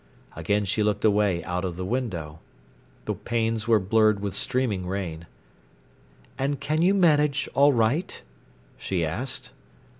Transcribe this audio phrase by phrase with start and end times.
[0.35, 2.39] Again she looked away out of the window.
[3.05, 5.27] The panes were blurred with streaming rain.
[6.39, 8.19] "And can you manage all right?"
[8.79, 9.51] she asked.